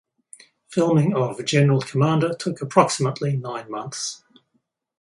[0.67, 4.23] Filming of "General Commander" took approximately nine months.